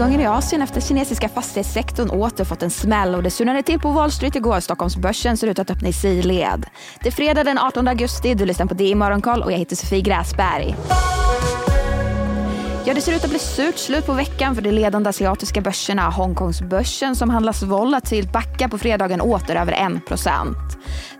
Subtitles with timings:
[0.00, 3.90] nedgången i Asien efter kinesiska fastighetssektorn åter fått en smäll och det surnade till på
[3.90, 4.60] Wall Street igår.
[4.60, 6.66] Stockholmsbörsen ser ut att öppna i sidled.
[7.02, 8.34] Det är fredag den 18 augusti.
[8.34, 10.76] Du lyssnar på DI Morgonkoll och jag heter Sofie Gräsberg.
[12.86, 16.10] Ja, det ser ut att bli surt slut på veckan för de ledande asiatiska börserna.
[16.10, 20.54] Hongkongsbörsen som handlas volatilt backar på fredagen åter över 1%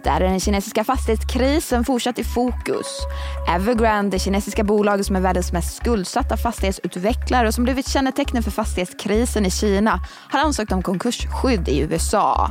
[0.05, 2.87] Där är den kinesiska fastighetskrisen fortsatt i fokus.
[3.49, 8.51] Evergrande, det kinesiska bolaget som är världens mest skuldsatta fastighetsutvecklare och som blivit kännetecknet för
[8.51, 12.51] fastighetskrisen i Kina, har ansökt om konkursskydd i USA.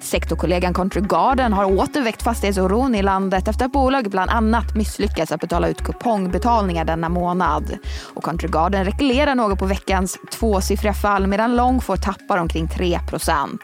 [0.00, 5.40] Sektorkollegan Country Garden har återväckt fastighetsoron i landet efter att bolaget bland annat misslyckats att
[5.40, 7.78] betala ut kupongbetalningar denna månad.
[8.14, 13.58] Och Country Garden rekylerar något på veckans tvåsiffriga fall medan Longfor tappar omkring 3%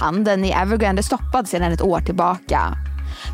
[0.00, 2.76] Handeln i Evergrande är stoppad sedan ett år tillbaka.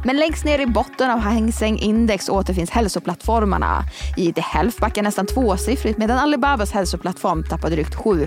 [0.04, 3.84] Men längst ner i botten av Hang Seng Index återfinns hälsoplattformarna.
[4.16, 8.26] IT Health backar nästan tvåsiffrigt medan Alibabas hälsoplattform tappar drygt 7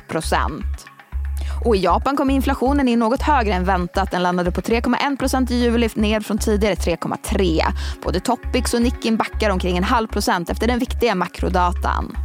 [1.66, 4.12] och i Japan kom inflationen in något högre än väntat.
[4.12, 7.62] Den landade på 3,1 procent i juli, ner från tidigare 3,3.
[8.04, 12.17] Både Topix och Nikkin backar omkring en halv procent efter den viktiga makrodatan.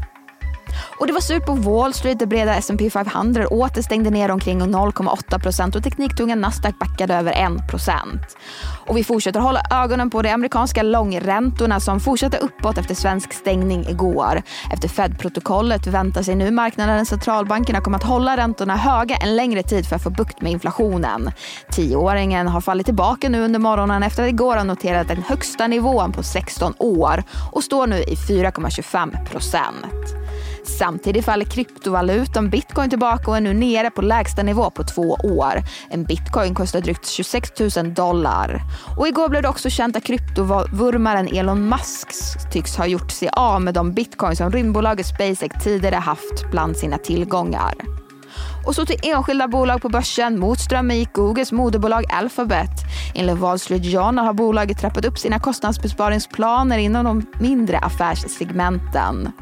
[0.99, 4.63] Och det var surt på Wall Street där breda S&P 500 åter stängde ner omkring
[4.63, 8.37] 0,8 procent och tekniktunga Nasdaq backade över 1 procent.
[8.87, 13.87] Och vi fortsätter hålla ögonen på de amerikanska långräntorna som fortsatte uppåt efter svensk stängning
[13.89, 14.43] igår.
[14.73, 19.63] Efter Fed-protokollet väntar sig nu marknaden att centralbankerna kommer att hålla räntorna höga en längre
[19.63, 21.31] tid för att få bukt med inflationen.
[21.71, 26.13] Tioåringen har fallit tillbaka nu under morgonen efter att igår ha noterat den högsta nivån
[26.13, 30.26] på 16 år och står nu i 4,25 procent.
[30.69, 35.53] Samtidigt faller kryptovalutan bitcoin tillbaka och är nu nere på lägsta nivå på två år.
[35.91, 38.61] En bitcoin kostar drygt 26 000 dollar.
[38.97, 42.09] Och igår blev det också känt att kryptovurmaren Elon Musk
[42.53, 46.99] tycks ha gjort sig av med de bitcoin som rymdbolaget SpaceX tidigare haft bland sina
[46.99, 47.75] tillgångar.
[48.67, 50.39] Och så till enskilda bolag på börsen.
[50.39, 52.71] Mot strömmen gick Googles moderbolag Alphabet.
[53.15, 59.33] Enligt Wall Street Journal har bolaget trappat upp sina kostnadsbesparingsplaner inom de mindre affärssegmenten.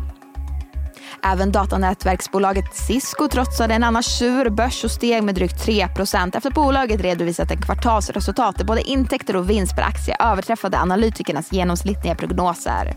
[1.26, 6.54] Även datanätverksbolaget Cisco trotsade en annars sur börs och steg med drygt 3% efter att
[6.54, 12.96] bolaget redovisat en kvartalsresultat där både intäkter och vinst per aktie överträffade analytikernas genomsnittliga prognoser.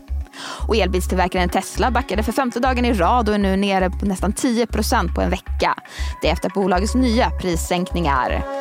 [0.68, 4.32] Och elbilstillverkaren Tesla backade för femte dagen i rad och är nu nere på nästan
[4.32, 5.74] 10% på en vecka.
[6.22, 8.57] Det är efter bolagets nya prissänkningar.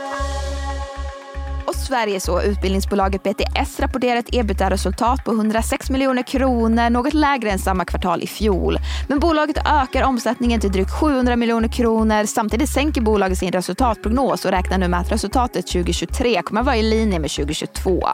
[1.78, 7.60] Sverige Sveriges och utbildningsbolaget BTS rapporterar ett ebitda-resultat på 106 miljoner kronor, något lägre än
[7.60, 8.78] samma kvartal i fjol.
[9.08, 12.26] Men bolaget ökar omsättningen till drygt 700 miljoner kronor.
[12.26, 16.78] Samtidigt sänker bolaget sin resultatprognos och räknar nu med att resultatet 2023 kommer att vara
[16.78, 18.08] i linje med 2022.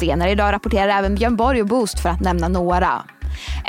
[0.00, 3.02] Senare idag rapporterar även Björn Borg och Boost för att nämna några.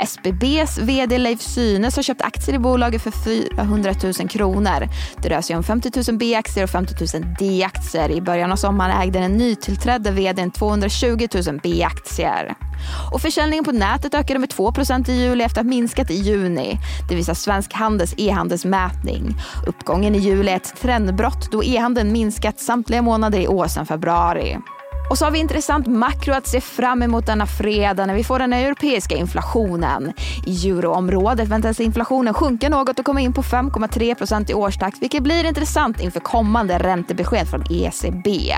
[0.06, 4.88] SBBs vd Leif Synes har köpt aktier i bolaget för 400 000 kronor.
[5.22, 8.10] Det rör sig om 50 000 B-aktier och 50 000 D-aktier.
[8.10, 12.54] I början av sommaren ägde den nytillträdde vdn 220 000 B-aktier.
[13.12, 16.78] Och försäljningen på nätet ökade med 2% i juli efter att ha minskat i juni.
[17.08, 19.34] Det visar Svensk Handels e-handelsmätning.
[19.66, 24.58] Uppgången i juli är ett trendbrott då e-handeln minskat samtliga månader i år sedan februari.
[25.10, 28.38] Och så har vi intressant makro att se fram emot denna fredag när vi får
[28.38, 30.12] den europeiska inflationen.
[30.46, 35.22] I euroområdet väntas inflationen sjunka något och komma in på 5,3 procent i årstakt vilket
[35.22, 38.54] blir intressant inför kommande räntebesked från ECB.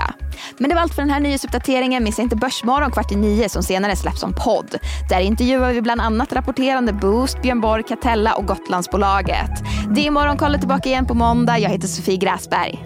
[0.57, 2.03] Men det var allt för den här nyhetsuppdateringen.
[2.03, 4.75] Missa inte Börsmorgon kvart i nio som senare släpps som podd.
[5.09, 9.51] Där intervjuar vi bland annat rapporterande Boost, Björn Borg, Catella och Gotlandsbolaget.
[9.95, 11.59] Det är Morgonkollet tillbaka igen på måndag.
[11.59, 12.85] Jag heter Sofie Gräsberg.